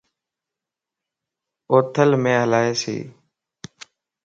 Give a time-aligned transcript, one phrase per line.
[1.71, 2.95] اوٿلم الائي سيَ